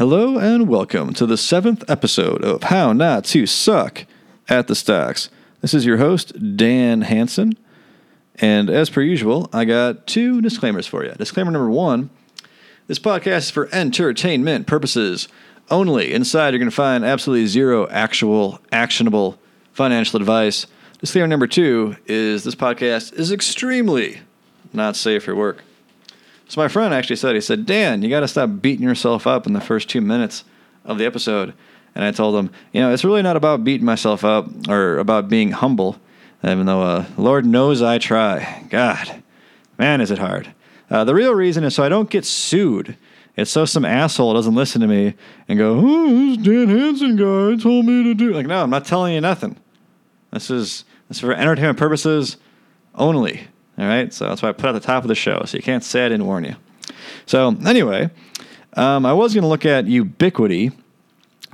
Hello 0.00 0.38
and 0.38 0.66
welcome 0.66 1.12
to 1.12 1.26
the 1.26 1.36
seventh 1.36 1.84
episode 1.86 2.42
of 2.42 2.62
How 2.62 2.94
Not 2.94 3.22
to 3.26 3.44
Suck 3.44 4.06
at 4.48 4.66
the 4.66 4.74
Stocks. 4.74 5.28
This 5.60 5.74
is 5.74 5.84
your 5.84 5.98
host, 5.98 6.56
Dan 6.56 7.02
Hanson. 7.02 7.52
And 8.36 8.70
as 8.70 8.88
per 8.88 9.02
usual, 9.02 9.50
I 9.52 9.66
got 9.66 10.06
two 10.06 10.40
disclaimers 10.40 10.86
for 10.86 11.04
you. 11.04 11.12
Disclaimer 11.12 11.50
number 11.50 11.68
one 11.68 12.08
this 12.86 12.98
podcast 12.98 13.36
is 13.36 13.50
for 13.50 13.68
entertainment 13.74 14.66
purposes 14.66 15.28
only. 15.70 16.14
Inside, 16.14 16.54
you're 16.54 16.60
going 16.60 16.70
to 16.70 16.74
find 16.74 17.04
absolutely 17.04 17.46
zero 17.46 17.86
actual, 17.90 18.58
actionable 18.72 19.38
financial 19.74 20.18
advice. 20.18 20.66
Disclaimer 21.00 21.28
number 21.28 21.46
two 21.46 21.96
is 22.06 22.44
this 22.44 22.54
podcast 22.54 23.12
is 23.12 23.30
extremely 23.30 24.22
not 24.72 24.96
safe 24.96 25.24
for 25.24 25.36
work. 25.36 25.62
So 26.50 26.60
my 26.60 26.66
friend 26.66 26.92
actually 26.92 27.14
said, 27.14 27.36
he 27.36 27.40
said, 27.40 27.64
Dan, 27.64 28.02
you 28.02 28.10
got 28.10 28.20
to 28.20 28.28
stop 28.28 28.60
beating 28.60 28.84
yourself 28.84 29.24
up 29.24 29.46
in 29.46 29.52
the 29.52 29.60
first 29.60 29.88
two 29.88 30.00
minutes 30.00 30.42
of 30.84 30.98
the 30.98 31.06
episode. 31.06 31.54
And 31.94 32.02
I 32.02 32.10
told 32.10 32.34
him, 32.34 32.50
you 32.72 32.80
know, 32.80 32.92
it's 32.92 33.04
really 33.04 33.22
not 33.22 33.36
about 33.36 33.62
beating 33.62 33.86
myself 33.86 34.24
up 34.24 34.48
or 34.68 34.98
about 34.98 35.28
being 35.28 35.52
humble, 35.52 36.00
even 36.42 36.66
though 36.66 36.82
uh, 36.82 37.04
Lord 37.16 37.46
knows 37.46 37.82
I 37.82 37.98
try. 37.98 38.64
God, 38.68 39.22
man, 39.78 40.00
is 40.00 40.10
it 40.10 40.18
hard. 40.18 40.52
Uh, 40.90 41.04
the 41.04 41.14
real 41.14 41.36
reason 41.36 41.62
is 41.62 41.76
so 41.76 41.84
I 41.84 41.88
don't 41.88 42.10
get 42.10 42.24
sued. 42.24 42.96
It's 43.36 43.52
so 43.52 43.64
some 43.64 43.84
asshole 43.84 44.34
doesn't 44.34 44.56
listen 44.56 44.80
to 44.80 44.88
me 44.88 45.14
and 45.46 45.56
go, 45.56 45.78
oh, 45.78 46.34
this 46.34 46.38
Dan 46.38 46.68
Hanson 46.68 47.14
guy 47.14 47.62
told 47.62 47.84
me 47.84 48.02
to 48.02 48.14
do. 48.14 48.32
Like, 48.32 48.48
no, 48.48 48.60
I'm 48.60 48.70
not 48.70 48.84
telling 48.84 49.14
you 49.14 49.20
nothing. 49.20 49.54
This 50.32 50.50
is 50.50 50.84
this 51.06 51.18
is 51.18 51.20
for 51.20 51.32
entertainment 51.32 51.78
purposes 51.78 52.38
only. 52.96 53.46
All 53.80 53.86
right, 53.86 54.12
so 54.12 54.28
that's 54.28 54.42
why 54.42 54.50
I 54.50 54.52
put 54.52 54.66
at 54.66 54.72
the 54.72 54.80
top 54.80 55.04
of 55.04 55.08
the 55.08 55.14
show, 55.14 55.42
so 55.46 55.56
you 55.56 55.62
can't 55.62 55.82
say 55.82 56.04
I 56.04 56.10
didn't 56.10 56.26
warn 56.26 56.44
you. 56.44 56.54
So 57.24 57.56
anyway, 57.64 58.10
um, 58.74 59.06
I 59.06 59.14
was 59.14 59.32
going 59.32 59.40
to 59.40 59.48
look 59.48 59.64
at 59.64 59.86
Ubiquiti, 59.86 60.74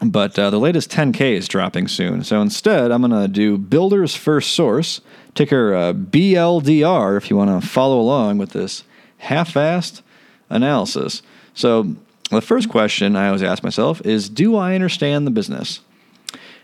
but 0.02 0.36
uh, 0.36 0.50
the 0.50 0.58
latest 0.58 0.90
10K 0.90 1.36
is 1.36 1.46
dropping 1.46 1.86
soon. 1.86 2.24
So 2.24 2.42
instead, 2.42 2.90
I'm 2.90 3.00
going 3.00 3.12
to 3.12 3.28
do 3.28 3.56
Builder's 3.56 4.16
First 4.16 4.54
Source, 4.54 5.02
ticker 5.36 5.72
uh, 5.72 5.92
BLDR, 5.92 7.16
if 7.16 7.30
you 7.30 7.36
want 7.36 7.62
to 7.62 7.64
follow 7.64 8.00
along 8.00 8.38
with 8.38 8.50
this 8.50 8.82
half-assed 9.18 10.02
analysis. 10.50 11.22
So 11.54 11.94
the 12.30 12.40
first 12.40 12.68
question 12.68 13.14
I 13.14 13.28
always 13.28 13.44
ask 13.44 13.62
myself 13.62 14.04
is, 14.04 14.28
do 14.28 14.56
I 14.56 14.74
understand 14.74 15.28
the 15.28 15.30
business? 15.30 15.78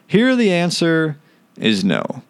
Here, 0.08 0.34
the 0.34 0.50
answer 0.50 1.18
is 1.56 1.84
no. 1.84 2.24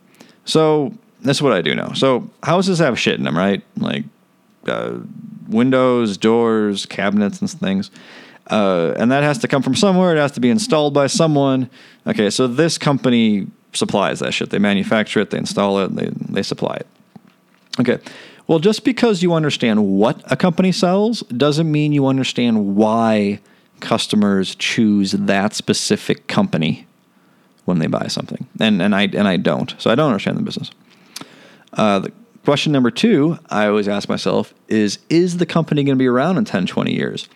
So 0.45 0.92
that's 1.23 1.41
what 1.41 1.53
I 1.53 1.62
do 1.62 1.75
know. 1.75 1.92
So 1.95 2.28
houses 2.42 2.78
have 2.78 2.98
shit 2.98 3.17
in 3.17 3.25
them, 3.25 3.37
right? 3.37 3.62
Like 3.77 4.05
uh, 4.67 4.98
windows, 5.48 6.17
doors, 6.17 6.87
cabinets, 6.87 7.41
and 7.41 7.51
things. 7.51 7.91
Uh, 8.51 8.92
and 8.97 9.11
that 9.12 9.23
has 9.23 9.39
to 9.39 9.48
come 9.48 9.62
from 9.62 9.75
somewhere. 9.75 10.14
It 10.14 10.19
has 10.19 10.33
to 10.33 10.41
be 10.41 10.51
installed 10.51 10.95
by 10.95 11.06
someone. 11.06 11.70
Okay, 12.06 12.29
so 12.31 12.47
this 12.47 12.77
company 12.77 13.47
supplies 13.73 14.19
that 14.20 14.33
shit. 14.33 14.51
They 14.51 14.59
manufacture 14.59 15.20
it, 15.20 15.31
they 15.31 15.39
install 15.39 15.79
it, 15.79 15.95
they, 15.95 16.11
they 16.11 16.42
supply 16.42 16.75
it. 16.75 16.87
Okay, 17.81 17.98
well, 18.47 18.59
just 18.59 18.84
because 18.84 19.23
you 19.23 19.33
understand 19.33 19.86
what 19.86 20.20
a 20.31 20.36
company 20.36 20.73
sells 20.73 21.20
doesn't 21.20 21.70
mean 21.70 21.92
you 21.92 22.07
understand 22.07 22.77
why 22.77 23.41
customers 23.81 24.55
choose 24.57 25.12
that 25.12 25.55
specific 25.55 26.27
company 26.27 26.86
when 27.64 27.79
they 27.79 27.86
buy 27.86 28.09
something. 28.09 28.47
And, 28.61 28.83
and, 28.83 28.95
I, 28.95 29.05
and 29.05 29.29
I 29.29 29.36
don't. 29.36 29.75
So 29.79 29.91
I 29.91 29.95
don't 29.95 30.09
understand 30.09 30.36
the 30.36 30.42
business. 30.42 30.70
Uh, 31.73 32.01
the 32.01 32.12
question 32.45 32.73
number 32.73 32.91
two 32.91 33.39
I 33.48 33.67
always 33.67 33.89
ask 33.89 34.09
myself 34.09 34.55
is 34.69 34.98
Is 35.09 35.39
the 35.39 35.47
company 35.47 35.84
going 35.84 35.97
to 35.97 36.03
be 36.03 36.09
around 36.09 36.39
in 36.39 36.45
10, 36.45 36.67
20 36.67 36.95
years? 36.95 37.29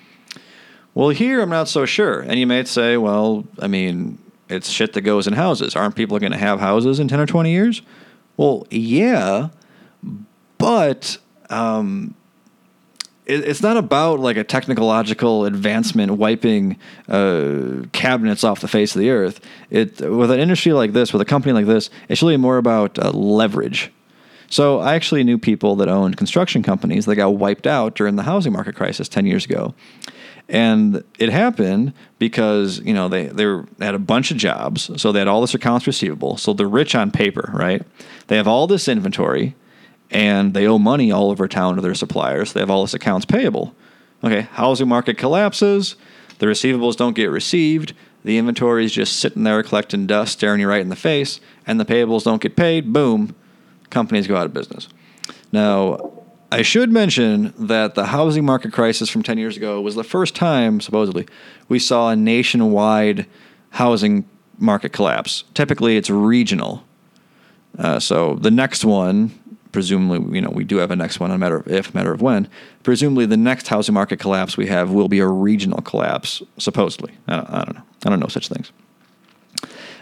Well, 0.95 1.11
here 1.11 1.43
I'm 1.43 1.51
not 1.51 1.69
so 1.69 1.84
sure. 1.84 2.20
And 2.20 2.39
you 2.41 2.47
might 2.47 2.69
say, 2.69 2.97
well, 2.97 3.45
I 3.59 3.67
mean, 3.67 4.19
it's 4.48 4.70
shit 4.70 4.95
that 4.95 5.03
goes 5.03 5.27
in 5.27 5.34
houses. 5.34 5.77
Aren't 5.77 5.95
people 5.95 6.19
going 6.19 6.33
to 6.33 6.39
have 6.39 6.59
houses 6.59 7.01
in 7.01 7.09
10 7.09 7.20
or 7.20 7.27
20 7.27 7.51
years? 7.51 7.83
Well, 8.39 8.67
yeah, 8.70 9.49
but 10.56 11.19
um, 11.50 12.15
it's 13.27 13.62
not 13.62 13.77
about 13.77 14.21
like 14.21 14.37
a 14.37 14.44
technological 14.44 15.44
advancement 15.47 16.12
wiping 16.12 16.78
uh, 17.09 17.82
cabinets 17.93 18.44
off 18.44 18.61
the 18.61 18.69
face 18.69 18.94
of 18.94 19.00
the 19.00 19.11
earth. 19.11 19.41
It 19.71 20.00
with 20.00 20.31
an 20.31 20.38
industry 20.38 20.72
like 20.72 20.93
this, 20.93 21.12
with 21.12 21.22
a 21.22 21.27
company 21.27 21.53
like 21.53 21.66
this, 21.66 21.91
it's 22.09 22.22
really 22.22 22.37
more 22.37 22.59
about 22.59 22.99
uh, 22.99 23.11
leverage. 23.11 23.91
So 24.49 24.81
I 24.81 24.95
actually 24.95 25.25
knew 25.25 25.39
people 25.39 25.77
that 25.77 25.89
owned 25.89 26.17
construction 26.17 26.62
companies 26.62 27.07
that 27.07 27.17
got 27.17 27.31
wiped 27.31 27.67
out 27.67 27.95
during 27.95 28.17
the 28.17 28.23
housing 28.23 28.53
market 28.53 28.77
crisis 28.77 29.09
10 29.09 29.27
years 29.27 29.45
ago. 29.45 29.75
And 30.49 31.03
it 31.19 31.31
happened 31.31 31.93
because, 32.19 32.79
you 32.81 32.95
know, 32.95 33.09
they, 33.09 33.27
they 33.27 33.45
had 33.81 33.97
a 33.97 33.99
bunch 33.99 34.31
of 34.31 34.37
jobs. 34.37 34.91
So 35.01 35.11
they 35.11 35.19
had 35.19 35.29
all 35.29 35.41
this 35.41 35.55
accounts 35.55 35.87
receivable. 35.87 36.37
So 36.37 36.53
they're 36.53 36.69
rich 36.69 36.95
on 36.95 37.11
paper, 37.11 37.51
right? 37.53 37.83
They 38.29 38.37
have 38.37 38.47
all 38.47 38.67
this 38.67 38.87
inventory 38.87 39.56
and 40.11 40.55
they 40.55 40.67
owe 40.67 40.79
money 40.79 41.11
all 41.11 41.31
over 41.31 41.49
town 41.49 41.75
to 41.77 41.83
their 41.83 41.95
suppliers. 41.95 42.53
They 42.53 42.61
have 42.61 42.71
all 42.71 42.83
this 42.83 42.95
accounts 42.95 43.27
payable. 43.27 43.75
Okay, 44.23 44.43
housing 44.43 44.89
market 44.89 45.19
collapses. 45.19 45.97
The 46.39 46.47
receivables 46.47 46.97
don't 46.97 47.17
get 47.17 47.27
received. 47.27 47.93
The 48.25 48.39
inventory 48.39 48.85
is 48.85 48.93
just 48.93 49.19
sitting 49.19 49.45
there 49.45 49.62
collecting 49.62 50.06
dust, 50.06 50.35
staring 50.35 50.61
you 50.61 50.69
right 50.69 50.81
in 50.81 50.89
the 50.89 50.97
face, 50.97 51.41
and 51.67 51.79
the 51.79 51.85
payables 51.85 52.25
don't 52.25 52.43
get 52.43 52.56
paid. 52.56 52.93
Boom, 52.93 53.35
companies 53.91 54.27
go 54.27 54.37
out 54.37 54.47
of 54.47 54.53
business. 54.53 54.89
Now, 55.53 56.13
I 56.53 56.63
should 56.63 56.93
mention 56.93 57.53
that 57.59 57.95
the 57.95 58.07
housing 58.07 58.45
market 58.45 58.73
crisis 58.73 59.09
from 59.09 59.23
10 59.23 59.39
years 59.39 59.57
ago 59.57 59.81
was 59.81 59.95
the 59.95 60.05
first 60.05 60.35
time, 60.35 60.81
supposedly, 60.81 61.27
we 61.69 61.79
saw 61.79 62.11
a 62.11 62.17
nationwide 62.17 63.27
housing 63.71 64.29
market 64.59 64.91
collapse. 64.91 65.45
Typically, 65.55 65.97
it's 65.97 66.09
regional. 66.09 66.85
Uh, 67.79 67.99
so 67.99 68.37
the 68.37 68.51
next 68.51 68.85
one, 68.85 69.33
presumably, 69.73 70.37
you 70.37 70.41
know, 70.41 70.51
we 70.51 70.65
do 70.65 70.77
have 70.77 70.91
a 70.91 70.97
next 70.97 71.21
one, 71.21 71.31
a 71.31 71.39
matter 71.39 71.59
of 71.59 71.69
if, 71.69 71.93
a 71.93 71.97
matter 71.97 72.13
of 72.13 72.23
when. 72.23 72.49
Presumably, 72.83 73.27
the 73.27 73.37
next 73.37 73.69
housing 73.69 73.95
market 73.95 74.19
collapse 74.19 74.57
we 74.57 74.67
have 74.67 74.91
will 74.91 75.09
be 75.09 75.19
a 75.19 75.27
regional 75.27 75.83
collapse, 75.83 76.43
supposedly. 76.59 77.13
I 77.27 77.37
don't, 77.37 77.51
I 77.51 77.65
don't 77.65 77.75
know. 77.75 77.83
I 78.07 78.11
don't 78.11 78.21
know 78.21 78.29
such 78.29 78.49
things. 78.49 78.73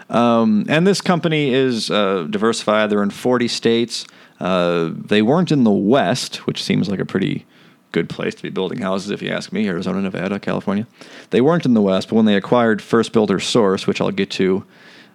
Um, 0.09 0.65
and 0.69 0.85
this 0.85 1.01
company 1.01 1.53
is 1.53 1.89
uh, 1.89 2.27
diversified. 2.29 2.89
They're 2.89 3.03
in 3.03 3.09
40 3.09 3.47
states. 3.47 4.05
Uh, 4.39 4.91
they 4.93 5.21
weren't 5.21 5.51
in 5.51 5.63
the 5.63 5.71
West, 5.71 6.45
which 6.47 6.61
seems 6.63 6.89
like 6.89 6.99
a 6.99 7.05
pretty 7.05 7.45
good 7.91 8.09
place 8.09 8.35
to 8.35 8.43
be 8.43 8.49
building 8.49 8.79
houses, 8.79 9.09
if 9.09 9.21
you 9.21 9.29
ask 9.29 9.53
me 9.53 9.67
Arizona, 9.67 10.01
Nevada, 10.01 10.37
California. 10.39 10.85
They 11.29 11.39
weren't 11.39 11.65
in 11.65 11.73
the 11.73 11.81
West, 11.81 12.09
but 12.09 12.15
when 12.15 12.25
they 12.25 12.35
acquired 12.35 12.81
First 12.81 13.13
Builder 13.13 13.39
Source, 13.39 13.87
which 13.87 14.01
I'll 14.01 14.11
get 14.11 14.29
to, 14.31 14.65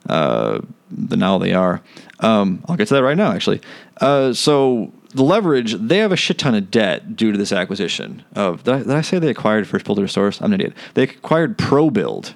uh, 0.08 0.60
the 0.90 1.16
now 1.16 1.36
they 1.36 1.52
are. 1.52 1.82
Um, 2.20 2.64
I'll 2.66 2.76
get 2.76 2.88
to 2.88 2.94
that 2.94 3.02
right 3.02 3.16
now, 3.16 3.32
actually. 3.32 3.60
Uh, 4.00 4.32
so 4.32 4.92
the 5.10 5.22
leverage, 5.22 5.74
they 5.74 5.98
have 5.98 6.10
a 6.10 6.16
shit 6.16 6.38
ton 6.38 6.54
of 6.54 6.70
debt 6.70 7.16
due 7.16 7.32
to 7.32 7.38
this 7.38 7.52
acquisition 7.52 8.24
of. 8.34 8.64
Did 8.64 8.74
I, 8.74 8.78
did 8.78 8.90
I 8.90 9.00
say 9.02 9.18
they 9.18 9.28
acquired 9.28 9.68
First 9.68 9.84
Builder 9.84 10.08
Source? 10.08 10.40
I'm 10.40 10.52
an 10.52 10.60
idiot. 10.60 10.76
They 10.94 11.02
acquired 11.02 11.58
ProBuild. 11.58 12.34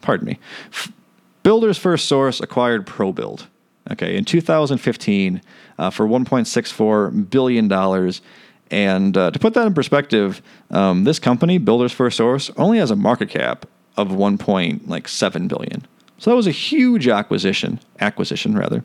Pardon 0.00 0.26
me. 0.26 0.38
Builder's 1.44 1.78
First 1.78 2.06
Source 2.06 2.40
acquired 2.40 2.86
ProBuild. 2.86 3.46
Okay, 3.92 4.16
in 4.16 4.24
2015 4.24 5.42
uh, 5.78 5.90
for 5.90 6.08
1.64 6.08 7.30
billion 7.30 7.68
dollars. 7.68 8.22
And 8.70 9.16
uh, 9.16 9.30
to 9.30 9.38
put 9.38 9.52
that 9.54 9.66
in 9.66 9.74
perspective, 9.74 10.40
um, 10.70 11.04
this 11.04 11.18
company, 11.18 11.58
Builder's 11.58 11.92
First 11.92 12.16
Source, 12.16 12.50
only 12.56 12.78
has 12.78 12.90
a 12.90 12.96
market 12.96 13.28
cap 13.28 13.66
of 13.96 14.08
1.7 14.08 15.48
billion. 15.48 15.86
So 16.18 16.30
that 16.30 16.36
was 16.36 16.46
a 16.46 16.50
huge 16.50 17.06
acquisition. 17.06 17.78
Acquisition, 18.00 18.56
rather. 18.56 18.82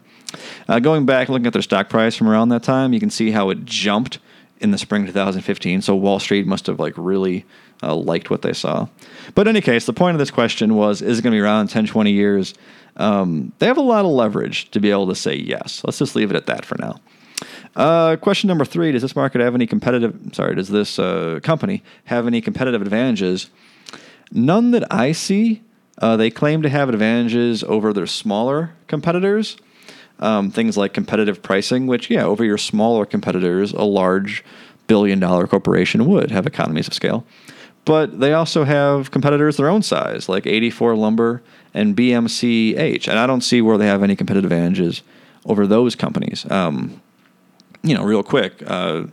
Uh, 0.67 0.79
going 0.79 1.05
back, 1.05 1.29
looking 1.29 1.47
at 1.47 1.53
their 1.53 1.61
stock 1.61 1.87
price 1.89 2.15
from 2.15 2.27
around 2.27 2.49
that 2.49 2.61
time, 2.61 2.91
you 2.91 2.99
can 2.99 3.09
see 3.09 3.31
how 3.31 3.49
it 3.49 3.63
jumped 3.63 4.19
in 4.59 4.71
the 4.71 4.77
spring 4.77 5.05
2015. 5.05 5.81
So 5.81 5.95
Wall 5.95 6.19
Street 6.19 6.45
must 6.45 6.67
have 6.67 6.77
like 6.77 6.93
really 6.97 7.45
uh, 7.83 7.95
liked 7.95 8.29
what 8.29 8.41
they 8.41 8.53
saw. 8.53 8.87
But 9.35 9.47
in 9.47 9.55
any 9.55 9.61
case, 9.61 9.85
the 9.85 9.93
point 9.93 10.15
of 10.15 10.19
this 10.19 10.31
question 10.31 10.75
was 10.75 11.01
is 11.01 11.19
it 11.19 11.21
going 11.21 11.31
to 11.31 11.37
be 11.37 11.41
around 11.41 11.67
10, 11.69 11.87
20 11.87 12.11
years? 12.11 12.53
Um, 12.97 13.53
they 13.59 13.67
have 13.67 13.77
a 13.77 13.81
lot 13.81 14.05
of 14.05 14.11
leverage 14.11 14.71
to 14.71 14.79
be 14.79 14.91
able 14.91 15.07
to 15.07 15.15
say 15.15 15.35
yes. 15.35 15.81
Let's 15.83 15.99
just 15.99 16.15
leave 16.15 16.29
it 16.29 16.35
at 16.35 16.47
that 16.47 16.65
for 16.65 16.77
now. 16.79 16.99
Uh, 17.75 18.17
question 18.17 18.47
number 18.47 18.65
three 18.65 18.91
Does 18.91 19.01
this 19.01 19.15
market 19.15 19.41
have 19.41 19.55
any 19.55 19.65
competitive, 19.65 20.17
sorry, 20.33 20.55
does 20.55 20.69
this 20.69 20.99
uh, 20.99 21.39
company 21.43 21.83
have 22.05 22.27
any 22.27 22.41
competitive 22.41 22.81
advantages? 22.81 23.49
None 24.31 24.71
that 24.71 24.91
I 24.93 25.11
see. 25.11 25.61
Uh, 25.97 26.15
they 26.15 26.29
claim 26.29 26.61
to 26.61 26.69
have 26.69 26.89
advantages 26.89 27.63
over 27.63 27.91
their 27.91 28.07
smaller 28.07 28.71
competitors. 28.87 29.57
Um, 30.19 30.51
things 30.51 30.77
like 30.77 30.93
competitive 30.93 31.41
pricing, 31.41 31.87
which, 31.87 32.09
yeah, 32.09 32.23
over 32.23 32.43
your 32.43 32.57
smaller 32.57 33.05
competitors, 33.05 33.71
a 33.71 33.83
large 33.83 34.43
billion 34.87 35.19
dollar 35.19 35.47
corporation 35.47 36.05
would 36.05 36.31
have 36.31 36.45
economies 36.45 36.87
of 36.87 36.93
scale. 36.93 37.25
But 37.85 38.19
they 38.19 38.33
also 38.33 38.65
have 38.65 39.11
competitors 39.11 39.57
their 39.57 39.69
own 39.69 39.81
size, 39.81 40.29
like 40.29 40.45
84 40.45 40.95
Lumber 40.95 41.41
and 41.73 41.95
BMCH. 41.95 43.07
And 43.07 43.17
I 43.17 43.25
don't 43.25 43.41
see 43.41 43.61
where 43.61 43.77
they 43.77 43.87
have 43.87 44.03
any 44.03 44.15
competitive 44.15 44.51
advantages 44.51 45.01
over 45.45 45.65
those 45.65 45.95
companies. 45.95 46.49
Um, 46.51 47.01
you 47.81 47.95
know, 47.95 48.03
real 48.03 48.23
quick, 48.23 48.61
uh, 48.67 49.05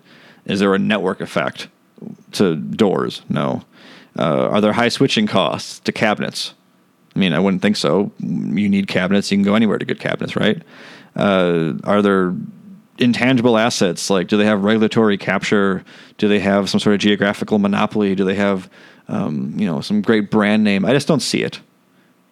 is 0.45 0.61
there 0.61 0.75
a 0.75 0.79
network 0.79 1.21
effect 1.21 1.69
to 2.33 2.57
doors? 2.57 3.23
No. 3.29 3.63
Uh, 4.19 4.49
are 4.49 4.61
there 4.61 4.73
high 4.73 4.89
switching 4.89 5.27
costs 5.27 5.81
to 5.81 5.93
cabinets? 5.93 6.55
I 7.15 7.19
mean, 7.19 7.33
I 7.33 7.39
wouldn't 7.39 7.63
think 7.63 7.77
so. 7.77 8.13
You 8.21 8.69
need 8.69 8.89
cabinets. 8.89 9.31
You 9.31 9.39
can 9.39 9.45
go 9.45 9.55
anywhere 9.55 9.79
to 9.79 9.85
get 9.85 10.01
cabinets, 10.01 10.37
right? 10.37 10.63
Uh, 11.15 11.75
are 11.85 12.03
there 12.03 12.35
intangible 12.99 13.59
assets? 13.59 14.11
Like, 14.11 14.29
do 14.29 14.37
they 14.37 14.45
have 14.45 14.63
regulatory 14.63 15.19
capture? 15.19 15.85
Do 16.19 16.29
they 16.29 16.41
have 16.41 16.69
some 16.71 16.81
sort 16.81 16.95
of 16.95 17.01
geographical 17.01 17.59
monopoly? 17.59 18.15
Do 18.15 18.25
they 18.25 18.35
have, 18.35 18.71
um, 19.09 19.55
you 19.59 19.67
know, 19.67 19.81
some 19.81 20.03
great 20.03 20.31
brand 20.31 20.65
name? 20.65 20.85
I 20.85 20.93
just 20.93 21.09
don't 21.09 21.21
see 21.21 21.43
it. 21.43 21.61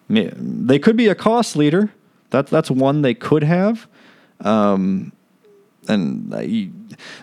They 0.09 0.79
could 0.79 0.97
be 0.97 1.07
a 1.07 1.15
cost 1.15 1.55
leader. 1.55 1.91
That, 2.29 2.47
that's 2.47 2.69
one 2.69 3.01
they 3.01 3.13
could 3.13 3.43
have. 3.43 3.87
Um, 4.41 5.11
and 5.87 6.33
you, 6.49 6.71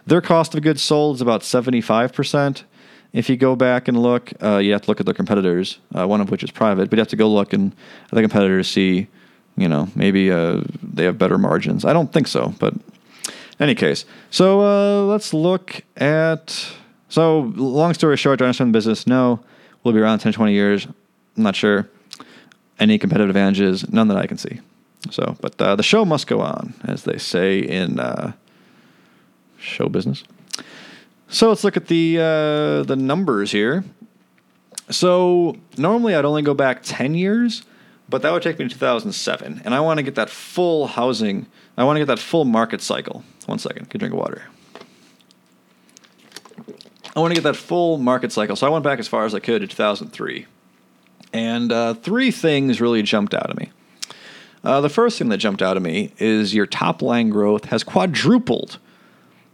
their 0.07 0.21
cost 0.21 0.55
of 0.55 0.63
goods 0.63 0.83
sold 0.83 1.17
is 1.17 1.21
about 1.21 1.43
75%. 1.43 2.63
If 3.13 3.29
you 3.29 3.37
go 3.37 3.55
back 3.55 3.89
and 3.89 4.03
look, 4.03 4.33
uh, 4.43 4.57
you 4.57 4.73
have 4.73 4.83
to 4.83 4.91
look 4.91 5.01
at 5.01 5.07
their 5.07 5.15
competitors, 5.15 5.79
uh, 5.95 6.07
one 6.09 6.21
of 6.21 6.31
which 6.31 6.43
is 6.43 6.51
private, 6.51 6.89
but 6.89 6.97
you 6.97 7.01
have 7.01 7.09
to 7.09 7.17
go 7.17 7.29
look 7.29 7.53
and 7.53 7.75
the 8.11 8.23
competitors 8.23 8.71
see, 8.71 9.07
you 9.57 9.69
know, 9.69 9.89
maybe 9.95 10.31
uh, 10.31 10.63
they 10.83 11.05
have 11.05 11.19
better 11.19 11.37
margins. 11.37 11.85
I 11.85 11.93
don't 11.93 12.11
think 12.11 12.27
so, 12.27 12.55
but 12.59 12.75
any 13.63 13.75
case. 13.75 14.05
So 14.31 14.61
uh, 14.61 15.05
let's 15.05 15.33
look 15.33 15.83
at. 15.97 16.67
So, 17.09 17.53
long 17.57 17.93
story 17.93 18.17
short, 18.17 18.39
do 18.39 18.45
I 18.45 18.49
understand 18.49 18.73
the 18.73 18.77
business? 18.77 19.07
No. 19.07 19.41
We'll 19.85 19.93
be 19.93 20.01
around 20.01 20.21
10, 20.21 20.33
20 20.33 20.53
years. 20.53 20.87
I'm 21.37 21.43
not 21.43 21.55
sure. 21.55 21.89
Any 22.79 22.99
competitive 22.99 23.29
advantages? 23.29 23.91
None 23.93 24.09
that 24.09 24.17
I 24.17 24.27
can 24.27 24.39
see. 24.39 24.61
So, 25.11 25.37
but 25.41 25.61
uh, 25.61 25.77
the 25.77 25.83
show 25.83 26.05
must 26.05 26.27
go 26.27 26.41
on, 26.41 26.75
as 26.85 27.05
they 27.05 27.19
say 27.19 27.59
in 27.59 27.99
uh, 27.99 28.33
show 29.59 29.89
business. 29.89 30.25
So 31.29 31.49
let's 31.49 31.65
look 31.65 31.77
at 31.77 31.87
the 31.87 32.19
uh, 32.19 32.83
the 32.85 32.97
numbers 32.97 33.53
here. 33.53 33.85
So 34.91 35.57
normally 35.77 36.15
I'd 36.15 36.25
only 36.25 36.43
go 36.43 36.55
back 36.55 36.81
ten 36.83 37.15
years, 37.15 37.63
but 38.13 38.21
that 38.21 38.31
would 38.31 38.43
take 38.43 38.59
me 38.59 38.69
to 38.69 38.75
2007, 38.75 39.63
and 39.65 39.75
I 39.75 39.81
want 39.81 39.97
to 39.97 40.03
get 40.03 40.17
that 40.17 40.29
full 40.29 40.87
housing. 40.87 41.47
I 41.79 41.85
want 41.85 41.97
to 41.97 42.01
get 42.01 42.09
that 42.09 42.19
full 42.19 42.45
market 42.45 42.83
cycle. 42.83 43.25
One 43.47 43.59
second, 43.59 43.89
a 43.93 43.99
drink 43.99 44.13
of 44.13 44.21
water. 44.21 44.43
I 47.17 47.21
want 47.21 47.31
to 47.31 47.35
get 47.35 47.45
that 47.45 47.57
full 47.57 47.97
market 47.97 48.31
cycle, 48.31 48.55
so 48.55 48.67
I 48.67 48.71
went 48.71 48.85
back 48.85 48.99
as 48.99 49.09
far 49.09 49.25
as 49.25 49.35
I 49.35 49.41
could 49.41 49.63
to 49.63 49.67
2003, 49.67 50.47
and 51.33 51.73
uh, 51.73 51.95
three 51.95 52.31
things 52.31 52.83
really 52.83 53.01
jumped 53.01 53.33
out 53.33 53.49
at 53.49 53.57
me. 53.57 53.73
Uh, 54.63 54.83
the 54.83 54.91
first 54.91 55.19
thing 55.19 55.31
that 55.31 55.39
jumped 55.39 55.63
out 55.63 55.79
at 55.79 55.83
me 55.83 56.13
is 56.19 56.55
your 56.55 56.67
top 56.67 57.01
line 57.01 57.31
growth 57.31 57.65
has 57.67 57.83
quadrupled 57.83 58.79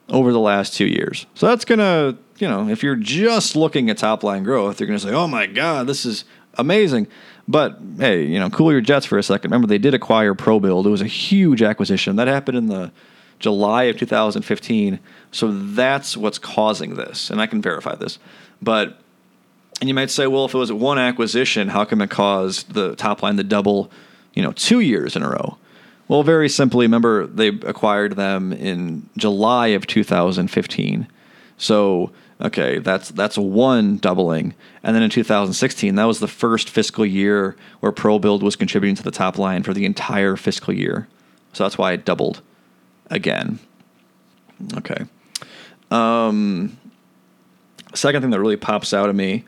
over 0.08 0.32
the 0.32 0.40
last 0.40 0.74
two 0.74 0.86
years. 0.86 1.26
So 1.34 1.46
that's 1.46 1.64
to, 1.78 2.18
you 2.38 2.48
know, 2.48 2.68
if 2.68 2.82
you're 2.82 2.96
just 2.96 3.54
looking 3.54 3.88
at 3.88 3.98
top 3.98 4.24
line 4.24 4.42
growth, 4.42 4.80
you're 4.80 4.88
to 4.98 5.06
say, 5.06 5.14
oh 5.14 5.28
my 5.28 5.46
God, 5.46 5.86
this 5.86 6.04
is 6.04 6.24
amazing. 6.58 7.06
But 7.46 7.78
hey, 7.96 8.24
you 8.24 8.38
know, 8.38 8.50
cool 8.50 8.70
your 8.70 8.80
jets 8.80 9.06
for 9.06 9.16
a 9.16 9.22
second. 9.22 9.50
Remember, 9.50 9.66
they 9.66 9.78
did 9.78 9.94
acquire 9.94 10.34
ProBuild. 10.34 10.84
It 10.84 10.90
was 10.90 11.00
a 11.00 11.06
huge 11.06 11.62
acquisition. 11.62 12.16
That 12.16 12.28
happened 12.28 12.58
in 12.58 12.66
the 12.66 12.92
July 13.38 13.84
of 13.84 13.96
2015. 13.96 14.98
So 15.32 15.52
that's 15.52 16.16
what's 16.16 16.38
causing 16.38 16.96
this. 16.96 17.30
And 17.30 17.40
I 17.40 17.46
can 17.46 17.62
verify 17.62 17.94
this. 17.94 18.18
But, 18.60 19.00
and 19.80 19.88
you 19.88 19.94
might 19.94 20.10
say, 20.10 20.26
well, 20.26 20.44
if 20.44 20.54
it 20.54 20.58
was 20.58 20.72
one 20.72 20.98
acquisition, 20.98 21.68
how 21.68 21.84
come 21.84 22.02
it 22.02 22.10
caused 22.10 22.74
the 22.74 22.96
top 22.96 23.22
line 23.22 23.36
to 23.36 23.44
double, 23.44 23.90
you 24.34 24.42
know, 24.42 24.52
two 24.52 24.80
years 24.80 25.16
in 25.16 25.22
a 25.22 25.30
row? 25.30 25.56
Well, 26.08 26.22
very 26.22 26.48
simply, 26.48 26.86
remember 26.86 27.26
they 27.26 27.48
acquired 27.48 28.16
them 28.16 28.52
in 28.52 29.08
July 29.16 29.68
of 29.68 29.86
2015. 29.86 31.06
So, 31.58 32.10
okay, 32.40 32.78
that's 32.78 33.10
that's 33.10 33.36
one 33.36 33.98
doubling. 33.98 34.54
And 34.82 34.96
then 34.96 35.02
in 35.02 35.10
2016, 35.10 35.96
that 35.96 36.04
was 36.04 36.20
the 36.20 36.28
first 36.28 36.70
fiscal 36.70 37.04
year 37.04 37.56
where 37.80 37.92
ProBuild 37.92 38.42
was 38.42 38.56
contributing 38.56 38.96
to 38.96 39.02
the 39.02 39.10
top 39.10 39.36
line 39.36 39.62
for 39.62 39.74
the 39.74 39.84
entire 39.84 40.36
fiscal 40.36 40.72
year. 40.72 41.06
So 41.52 41.64
that's 41.64 41.76
why 41.76 41.92
it 41.92 42.04
doubled 42.04 42.40
again. 43.10 43.58
Okay. 44.76 45.04
Um, 45.90 46.78
second 47.94 48.22
thing 48.22 48.30
that 48.30 48.40
really 48.40 48.56
pops 48.56 48.94
out 48.94 49.08
of 49.08 49.16
me 49.16 49.44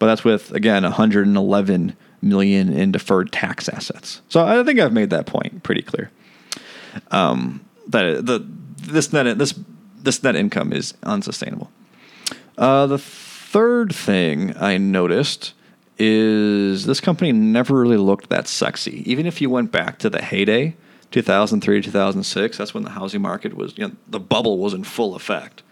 but 0.00 0.06
that's 0.06 0.24
with 0.24 0.50
again 0.52 0.82
111 0.82 1.96
million 2.22 2.72
in 2.72 2.92
deferred 2.92 3.32
tax 3.32 3.68
assets. 3.68 4.20
So 4.28 4.44
I 4.44 4.62
think 4.64 4.78
I've 4.80 4.92
made 4.92 5.10
that 5.10 5.26
point 5.26 5.62
pretty 5.62 5.82
clear. 5.82 6.10
Um, 7.10 7.64
that 7.88 8.26
the 8.26 8.46
this 8.76 9.12
net 9.12 9.38
this 9.38 9.58
this 10.02 10.22
net 10.22 10.36
income 10.36 10.72
is 10.72 10.94
unsustainable. 11.02 11.70
Uh, 12.58 12.86
the 12.86 12.98
third 12.98 13.94
thing 13.94 14.56
I 14.56 14.76
noticed 14.78 15.54
is 15.98 16.86
this 16.86 17.00
company 17.00 17.32
never 17.32 17.78
really 17.78 17.96
looked 17.96 18.30
that 18.30 18.48
sexy. 18.48 19.02
Even 19.10 19.26
if 19.26 19.40
you 19.40 19.50
went 19.50 19.70
back 19.70 19.98
to 19.98 20.08
the 20.08 20.22
heyday, 20.22 20.74
2003 21.10 21.82
2006, 21.82 22.58
that's 22.58 22.72
when 22.72 22.84
the 22.84 22.90
housing 22.90 23.20
market 23.20 23.54
was, 23.54 23.76
you 23.76 23.86
know, 23.86 23.94
the 24.08 24.20
bubble 24.20 24.58
was 24.58 24.72
in 24.72 24.84
full 24.84 25.14
effect. 25.14 25.62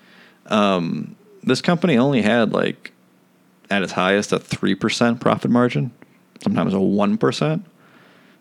Um, 0.47 1.17
this 1.43 1.63
company 1.63 1.97
only 1.97 2.23
had 2.23 2.53
like 2.53 2.93
at 3.71 3.83
its 3.83 3.93
highest 3.93 4.33
a 4.33 4.39
3% 4.39 5.21
profit 5.21 5.51
margin, 5.51 5.93
sometimes 6.43 6.75
a 6.75 6.79
1%. 6.79 7.63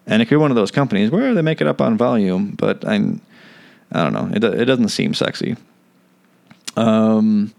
And 0.08 0.22
it 0.22 0.26
could 0.26 0.36
be 0.36 0.38
one 0.38 0.52
of 0.52 0.56
those 0.56 0.72
companies 0.72 1.12
where 1.12 1.34
they 1.34 1.42
make 1.42 1.62
it 1.62 1.68
up 1.68 1.82
on 1.82 1.98
volume, 1.98 2.52
but 2.52 2.86
I, 2.88 2.96
I 3.92 4.04
don't 4.04 4.14
know. 4.14 4.30
It, 4.34 4.44
it 4.44 4.66
doesn't 4.66 4.90
seem 4.90 5.14
sexy. 5.14 5.58
Um, 6.78 7.54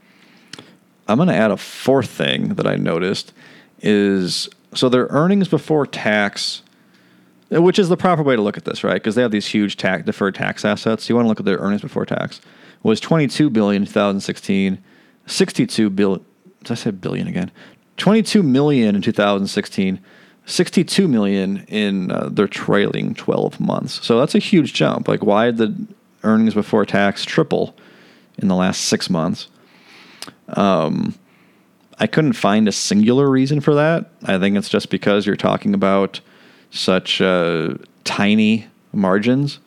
I'm 1.07 1.17
going 1.17 1.29
to 1.29 1.35
add 1.35 1.51
a 1.51 1.57
fourth 1.57 2.09
thing 2.09 2.55
that 2.55 2.67
I 2.67 2.77
noticed 2.77 3.33
is 3.81 4.49
so 4.75 4.89
their 4.89 5.07
earnings 5.11 5.49
before 5.49 5.87
tax, 5.87 6.63
which 7.51 7.79
is 7.79 7.89
the 7.89 7.97
proper 7.97 8.23
way 8.23 8.37
to 8.37 8.43
look 8.43 8.57
at 8.57 8.65
this, 8.65 8.83
right? 8.85 8.95
Because 8.95 9.15
they 9.15 9.23
have 9.23 9.31
these 9.31 9.47
huge 9.47 9.77
tax 9.77 10.05
deferred 10.05 10.35
tax 10.35 10.65
assets. 10.65 11.09
You 11.09 11.15
want 11.15 11.27
to 11.27 11.29
look 11.29 11.41
at 11.41 11.47
their 11.47 11.59
earnings 11.59 11.83
before 11.83 12.07
tax 12.07 12.41
was 12.83 13.01
22 13.01 13.51
billion 13.51 13.83
in 13.83 13.87
2016, 13.87 14.79
62 15.27 15.91
billion 15.91 16.25
did 16.61 16.73
I 16.73 16.75
say 16.75 16.91
billion 16.91 17.29
again? 17.29 17.51
22 17.99 18.43
million 18.43 18.97
in 18.97 19.03
2016, 19.03 20.01
62 20.49 21.07
million 21.09 21.65
in 21.69 22.11
uh, 22.11 22.29
their 22.31 22.49
trailing 22.49 23.15
12 23.15 23.61
months. 23.61 24.05
So 24.05 24.19
that's 24.19 24.35
a 24.35 24.39
huge 24.39 24.73
jump. 24.73 25.07
Like, 25.07 25.23
why 25.23 25.51
did 25.51 25.59
the 25.59 25.95
earnings 26.23 26.55
before 26.55 26.87
tax 26.87 27.25
triple 27.25 27.77
in 28.39 28.49
the 28.49 28.55
last 28.55 28.83
six 28.83 29.11
months? 29.11 29.49
Um, 30.49 31.15
I 31.99 32.07
couldn't 32.07 32.33
find 32.33 32.67
a 32.67 32.73
singular 32.73 33.29
reason 33.29 33.61
for 33.61 33.75
that. 33.75 34.11
I 34.25 34.39
think 34.39 34.57
it's 34.57 34.69
just 34.69 34.89
because 34.89 35.27
you're 35.27 35.37
talking 35.37 35.75
about 35.75 36.21
such 36.71 37.21
uh, 37.21 37.75
tiny 38.05 38.67
margins. 38.93 39.59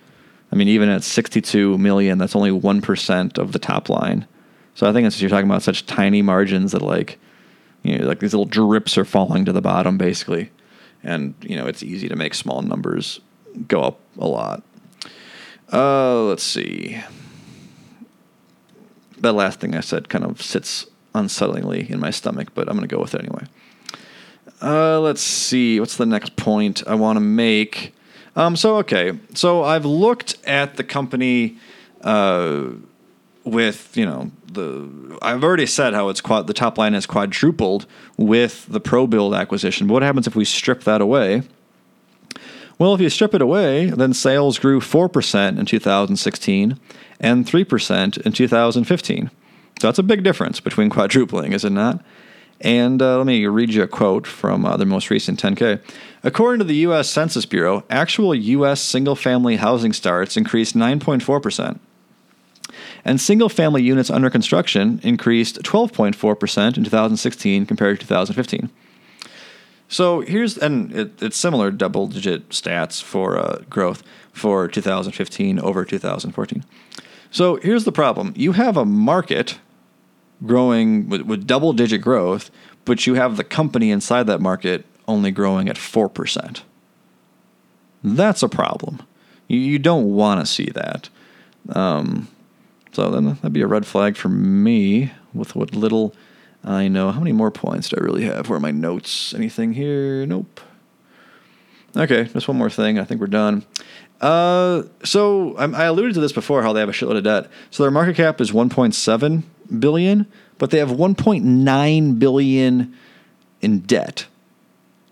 I 0.52 0.56
mean, 0.56 0.68
even 0.68 0.90
at 0.90 1.04
62 1.04 1.78
million, 1.78 2.18
that's 2.18 2.36
only 2.36 2.52
1% 2.52 3.38
of 3.38 3.52
the 3.52 3.60
top 3.60 3.88
line. 3.88 4.26
So 4.74 4.90
I 4.90 4.94
think 4.94 5.06
it's 5.06 5.22
you're 5.22 5.30
talking 5.30 5.50
about 5.50 5.62
such 5.64 5.86
tiny 5.86 6.22
margins 6.22 6.72
that 6.72 6.82
like 6.82 7.20
you 7.84 7.98
know 8.00 8.06
like 8.06 8.20
these 8.20 8.34
little 8.34 8.46
drips 8.46 8.98
are 8.98 9.06
falling 9.06 9.46
to 9.46 9.52
the 9.52 9.62
bottom 9.62 9.98
basically, 9.98 10.50
and 11.03 11.34
you 11.41 11.55
know 11.55 11.65
it's 11.67 11.84
easy 11.84 12.08
to 12.10 12.15
make 12.15 12.34
small 12.34 12.62
numbers 12.62 13.20
go 13.67 13.81
up 13.81 14.00
a 14.17 14.27
lot. 14.27 14.63
Uh, 15.72 16.24
let's 16.24 16.43
see. 16.43 17.01
that 19.20 19.34
last 19.34 19.60
thing 19.60 19.75
I 19.75 19.81
said 19.81 20.10
kind 20.10 20.25
of 20.25 20.41
sits 20.41 20.86
unsettlingly 21.13 21.89
in 21.89 22.00
my 22.00 22.10
stomach, 22.10 22.50
but 22.53 22.67
I'm 22.67 22.75
going 22.75 22.88
to 22.88 22.93
go 22.93 23.01
with 23.01 23.15
it 23.15 23.22
anyway. 23.22 23.46
Uh, 24.62 25.00
let's 25.00 25.22
see. 25.22 25.79
What's 25.79 25.98
the 25.98 26.05
next 26.05 26.36
point 26.36 26.84
I 26.88 26.96
want 26.96 27.17
to 27.17 27.22
make? 27.22 27.96
Um, 28.36 28.55
so, 28.55 28.77
okay. 28.77 29.17
So 29.34 29.63
I've 29.63 29.86
looked 29.86 30.38
at 30.46 30.77
the 30.77 30.84
company 30.84 31.58
uh, 32.01 32.70
with, 33.43 33.95
you 33.95 34.05
know, 34.05 34.31
the. 34.45 35.17
I've 35.21 35.43
already 35.43 35.65
said 35.65 35.93
how 35.93 36.10
it's 36.10 36.21
quad, 36.21 36.48
the 36.48 36.53
top 36.53 36.77
line 36.77 36.93
has 36.93 37.05
quadrupled 37.05 37.86
with 38.17 38.65
the 38.67 38.81
ProBuild 38.81 39.38
acquisition. 39.38 39.88
But 39.88 39.93
what 39.93 40.03
happens 40.03 40.27
if 40.27 40.36
we 40.36 40.45
strip 40.45 40.83
that 40.83 41.01
away? 41.01 41.43
Well, 42.77 42.95
if 42.95 43.01
you 43.01 43.10
strip 43.10 43.36
it 43.36 43.43
away, 43.43 43.91
then 43.91 44.12
sales 44.13 44.57
grew 44.57 44.79
4% 44.79 45.60
in 45.60 45.65
2016 45.67 46.79
and 47.19 47.45
3% 47.45 48.17
in 48.17 48.31
2015. 48.31 49.31
So 49.79 49.88
that's 49.88 50.00
a 50.00 50.03
big 50.03 50.24
difference 50.24 50.60
between 50.60 50.89
quadrupling, 50.89 51.53
is 51.53 51.63
it 51.63 51.71
not? 51.71 52.03
And 52.60 53.01
uh, 53.01 53.17
let 53.17 53.25
me 53.27 53.45
read 53.45 53.71
you 53.71 53.83
a 53.83 53.88
quote 53.88 54.27
from 54.27 54.65
uh, 54.65 54.77
the 54.77 54.86
most 54.86 55.10
recent 55.10 55.41
10K. 55.41 55.79
According 56.24 56.60
to 56.60 56.65
the 56.65 56.75
U.S. 56.77 57.10
Census 57.10 57.45
Bureau, 57.45 57.83
actual 57.89 58.33
U.S. 58.33 58.81
single 58.81 59.15
family 59.15 59.57
housing 59.57 59.93
starts 59.93 60.38
increased 60.38 60.75
9.4%. 60.75 61.79
And 63.03 63.20
single 63.20 63.50
family 63.50 63.81
units 63.81 64.10
under 64.10 64.29
construction 64.29 65.00
increased 65.03 65.62
12.4% 65.63 66.77
in 66.77 66.84
2016 66.84 67.65
compared 67.65 68.00
to 68.00 68.05
2015. 68.05 68.70
So 69.88 70.22
here's, 70.22 70.58
and 70.58 70.93
it, 70.93 71.22
it's 71.22 71.36
similar 71.36 71.70
double 71.70 72.08
digit 72.08 72.50
stats 72.50 73.01
for 73.01 73.38
uh, 73.38 73.63
growth 73.70 74.03
for 74.31 74.67
2015 74.67 75.60
over 75.60 75.84
2014. 75.84 76.63
So 77.29 77.55
here's 77.58 77.84
the 77.84 77.91
problem 77.91 78.34
you 78.38 78.53
have 78.53 78.77
a 78.77 78.86
market 78.86 79.60
growing 80.46 81.10
with, 81.10 81.22
with 81.22 81.46
double 81.46 81.74
digit 81.74 82.01
growth, 82.01 82.51
but 82.86 83.05
you 83.05 83.15
have 83.15 83.38
the 83.38 83.43
company 83.43 83.91
inside 83.91 84.27
that 84.27 84.41
market 84.41 84.86
only 85.08 85.31
growing 85.31 85.70
at 85.70 85.75
4%. 85.75 86.62
That's 88.03 88.41
a 88.41 88.50
problem. 88.50 89.01
You, 89.48 89.60
you 89.60 89.79
don't 89.79 90.13
want 90.13 90.39
to 90.39 90.46
see 90.46 90.70
that. 90.74 91.10
Um, 91.70 92.27
so 92.91 93.10
then 93.10 93.25
that'd 93.25 93.53
be 93.53 93.62
a 93.62 93.67
red 93.67 93.86
flag 93.86 94.15
for 94.17 94.29
me 94.29 95.12
with 95.33 95.55
what 95.55 95.74
little 95.74 96.13
I 96.63 96.88
know. 96.88 97.12
How 97.12 97.19
many 97.19 97.31
more 97.31 97.51
points 97.51 97.89
do 97.89 97.98
I 98.00 98.03
really 98.03 98.24
have? 98.24 98.50
Where 98.50 98.57
are 98.57 98.62
my 98.62 98.71
notes? 98.71 99.33
Anything 99.33 99.74
here? 99.74 100.25
Nope. 100.25 100.62
Okay, 101.95 102.25
just 102.25 102.48
one 102.48 102.57
more 102.57 102.69
thing. 102.69 103.00
I 103.00 103.03
think 103.03 103.19
we're 103.19 103.27
done. 103.27 103.65
Uh, 104.21 104.83
so 105.03 105.55
I, 105.57 105.65
I 105.65 105.86
alluded 105.86 106.13
to 106.13 106.21
this 106.21 106.31
before, 106.31 106.62
how 106.62 106.74
they 106.74 106.79
have 106.79 106.89
a 106.89 106.93
shitload 106.93 107.17
of 107.17 107.24
debt. 107.24 107.48
So 107.71 107.83
their 107.83 107.91
market 107.91 108.15
cap 108.15 108.39
is 108.39 108.51
1.7 108.51 109.43
billion, 109.79 110.27
but 110.57 110.69
they 110.69 110.77
have 110.77 110.89
1.9 110.89 112.19
billion 112.19 112.98
in 113.62 113.79
debt, 113.79 114.27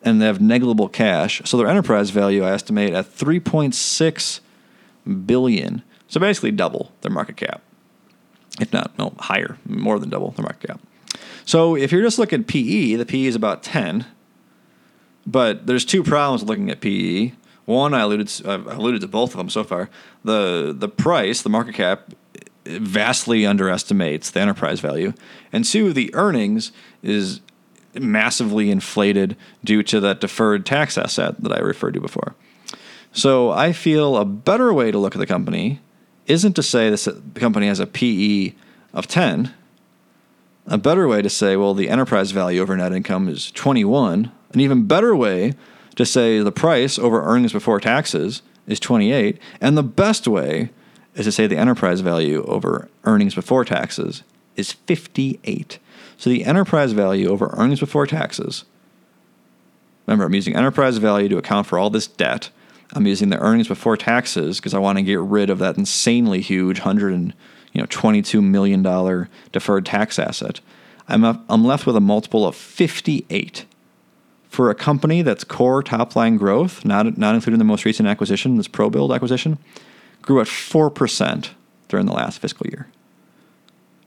and 0.04 0.22
they 0.22 0.26
have 0.26 0.40
negligible 0.40 0.88
cash. 0.88 1.42
So 1.46 1.58
their 1.58 1.68
enterprise 1.68 2.12
value, 2.12 2.44
I 2.44 2.52
estimate, 2.52 2.94
at 2.94 3.06
3.6 3.06 4.40
billion. 5.26 5.84
So 6.08 6.20
basically 6.20 6.52
double 6.52 6.92
their 7.02 7.12
market 7.12 7.38
cap, 7.38 7.62
if 8.60 8.72
not 8.74 8.98
no 8.98 9.14
higher, 9.20 9.58
more 9.66 10.00
than 10.00 10.10
double 10.10 10.32
the 10.32 10.42
market 10.42 10.68
cap. 10.68 10.82
So 11.46 11.76
if 11.76 11.92
you're 11.92 12.02
just 12.02 12.20
looking 12.20 12.42
at 12.42 12.48
PE, 12.48 12.96
the 12.96 13.06
PE 13.06 13.26
is 13.26 13.36
about 13.36 13.64
10. 13.64 14.06
But 15.26 15.68
there's 15.68 15.86
two 15.86 16.04
problems 16.04 16.44
looking 16.44 16.70
at 16.70 16.82
PE. 16.82 17.34
One, 17.66 17.94
I 17.94 18.02
alluded 18.02 18.28
to, 18.28 18.52
I've 18.52 18.68
alluded 18.68 19.02
to 19.02 19.08
both 19.08 19.32
of 19.32 19.38
them 19.38 19.50
so 19.50 19.64
far. 19.64 19.90
The 20.24 20.76
the 20.76 20.90
price, 20.90 21.44
the 21.44 21.50
market 21.50 21.76
cap, 21.76 22.14
vastly 22.66 23.46
underestimates 23.46 24.32
the 24.32 24.40
enterprise 24.40 24.80
value, 24.80 25.14
and 25.54 25.64
two, 25.64 25.94
the 25.94 26.14
earnings 26.16 26.72
is 27.04 27.42
massively 27.94 28.72
inflated 28.72 29.36
due 29.64 29.84
to 29.84 30.00
that 30.00 30.20
deferred 30.20 30.66
tax 30.66 30.98
asset 30.98 31.42
that 31.42 31.52
I 31.52 31.60
referred 31.60 31.94
to 31.94 32.02
before. 32.02 32.36
So 33.12 33.52
I 33.52 33.74
feel 33.74 34.18
a 34.18 34.26
better 34.26 34.74
way 34.74 34.92
to 34.92 34.98
look 34.98 35.16
at 35.16 35.20
the 35.20 35.26
company 35.26 35.80
isn't 36.30 36.54
to 36.54 36.64
say 36.64 36.90
this 36.90 37.08
uh, 37.08 37.20
company 37.36 37.68
has 37.68 37.80
a 37.80 37.88
PE 37.88 38.54
of 38.94 39.08
10. 39.08 39.54
A 40.68 40.78
better 40.78 41.08
way 41.08 41.22
to 41.22 41.30
say, 41.30 41.58
well, 41.58 41.74
the 41.74 41.90
enterprise 41.90 42.32
value 42.32 42.62
over 42.62 42.78
net 42.78 42.94
income 42.94 43.28
is 43.28 43.52
21. 43.52 44.32
An 44.54 44.60
even 44.60 44.86
better 44.86 45.16
way 45.16 45.56
to 45.96 46.06
say 46.06 46.40
the 46.40 46.52
price 46.52 46.98
over 46.98 47.24
earnings 47.24 47.52
before 47.52 47.80
taxes 47.80 48.44
is 48.68 48.80
28, 48.80 49.40
and 49.60 49.76
the 49.76 49.84
best 49.84 50.28
way 50.28 50.70
is 51.16 51.26
to 51.26 51.32
say 51.32 51.48
the 51.48 51.58
enterprise 51.58 52.02
value 52.02 52.44
over 52.46 52.88
earnings 53.04 53.34
before 53.34 53.66
taxes 53.66 54.24
is 54.56 54.72
58. 54.72 55.80
So 56.18 56.30
the 56.30 56.46
enterprise 56.46 56.92
value 56.92 57.30
over 57.30 57.54
earnings 57.58 57.80
before 57.80 58.06
taxes. 58.06 58.64
Remember, 60.06 60.26
I'm 60.26 60.36
using 60.36 60.56
enterprise 60.56 60.98
value 60.98 61.30
to 61.30 61.38
account 61.38 61.66
for 61.66 61.80
all 61.80 61.90
this 61.90 62.08
debt. 62.08 62.50
I'm 62.94 63.06
using 63.06 63.30
the 63.30 63.40
earnings 63.40 63.68
before 63.68 63.98
taxes 63.98 64.58
because 64.58 64.74
I 64.74 64.80
want 64.80 64.98
to 64.98 65.04
get 65.04 65.20
rid 65.20 65.50
of 65.50 65.60
that 65.60 65.78
insanely 65.78 66.42
huge 66.42 66.80
hundred 66.80 67.14
and 67.14 67.34
you 67.72 67.82
know 67.82 67.88
22 67.90 68.42
million 68.42 68.82
dollar 68.82 69.30
deferred 69.52 69.86
tax 69.86 70.18
asset. 70.18 70.60
I'm 71.08 71.24
I'm 71.24 71.64
left 71.64 71.86
with 71.86 71.96
a 71.96 72.02
multiple 72.02 72.46
of 72.48 72.56
58 72.56 73.66
for 74.50 74.72
a 74.72 74.76
company 74.76 75.22
that's 75.22 75.44
core 75.44 75.84
top 75.84 76.16
line 76.16 76.36
growth, 76.36 76.84
not, 76.84 77.18
not 77.18 77.36
including 77.36 77.60
the 77.60 77.64
most 77.64 77.86
recent 77.86 78.10
acquisition, 78.10 78.58
this 78.58 78.68
ProBuild 78.68 79.14
acquisition, 79.14 79.60
grew 80.24 80.42
at 80.42 80.48
4% 80.48 81.50
during 81.88 82.06
the 82.08 82.14
last 82.14 82.40
fiscal 82.40 82.68
year. 82.68 82.88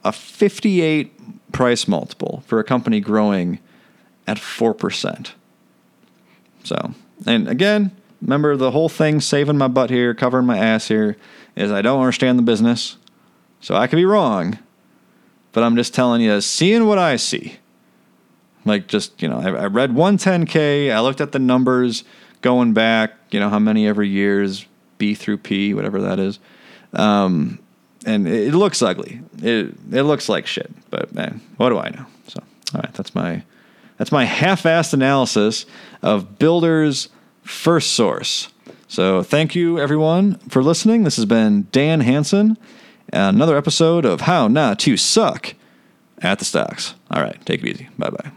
A 0.03 0.11
58 0.11 1.51
price 1.53 1.87
multiple 1.87 2.43
for 2.45 2.59
a 2.59 2.63
company 2.63 2.99
growing 2.99 3.59
at 4.27 4.37
4%. 4.37 5.31
So, 6.65 6.93
and 7.25 7.47
again, 7.47 7.95
remember 8.23 8.55
the 8.55 8.71
whole 8.71 8.89
thing 8.89 9.21
saving 9.21 9.57
my 9.57 9.67
butt 9.67 9.89
here, 9.89 10.13
covering 10.13 10.45
my 10.45 10.57
ass 10.57 10.87
here, 10.87 11.17
is 11.55 11.71
I 11.71 11.81
don't 11.81 11.99
understand 11.99 12.39
the 12.39 12.43
business. 12.43 12.97
So 13.61 13.75
I 13.75 13.87
could 13.87 13.97
be 13.97 14.05
wrong, 14.05 14.57
but 15.51 15.63
I'm 15.63 15.75
just 15.75 15.93
telling 15.93 16.21
you, 16.21 16.41
seeing 16.41 16.87
what 16.87 16.97
I 16.97 17.17
see. 17.17 17.57
Like 18.65 18.87
just 18.87 19.21
you 19.21 19.27
know, 19.27 19.39
I, 19.39 19.63
I 19.63 19.65
read 19.67 19.91
110k. 19.91 20.91
I 20.91 20.99
looked 21.01 21.21
at 21.21 21.33
the 21.33 21.39
numbers 21.39 22.03
going 22.41 22.73
back. 22.73 23.13
You 23.31 23.39
know 23.39 23.49
how 23.49 23.59
many 23.59 23.87
every 23.87 24.07
years 24.07 24.65
B 24.97 25.15
through 25.15 25.37
P, 25.37 25.73
whatever 25.73 26.01
that 26.01 26.17
is. 26.17 26.39
Um, 26.93 27.59
and 28.05 28.27
it, 28.27 28.49
it, 28.49 28.55
looks 28.55 28.81
ugly. 28.81 29.21
It 29.41 29.75
it 29.91 30.03
looks 30.03 30.29
like 30.29 30.47
shit. 30.47 30.71
But 30.89 31.13
man, 31.13 31.41
what 31.57 31.69
do 31.69 31.77
I 31.77 31.89
know? 31.89 32.05
So 32.27 32.41
all 32.73 32.81
right, 32.81 32.93
that's 32.93 33.13
my 33.13 33.43
that's 33.97 34.13
my 34.13 34.23
half-assed 34.23 34.93
analysis 34.93 35.65
of 36.01 36.39
Builders 36.39 37.09
First 37.43 37.93
Source. 37.93 38.49
So 38.87 39.23
thank 39.23 39.55
you 39.55 39.79
everyone 39.79 40.35
for 40.49 40.63
listening. 40.63 41.03
This 41.03 41.15
has 41.15 41.25
been 41.25 41.67
Dan 41.71 42.01
Hanson. 42.01 42.57
Another 43.11 43.57
episode 43.57 44.05
of 44.05 44.21
How 44.21 44.47
Not 44.47 44.79
to 44.79 44.97
Suck 44.97 45.55
at 46.19 46.39
the 46.39 46.45
Stocks. 46.45 46.95
All 47.11 47.21
right, 47.21 47.43
take 47.45 47.63
it 47.63 47.69
easy. 47.69 47.89
Bye 47.97 48.09
bye. 48.09 48.31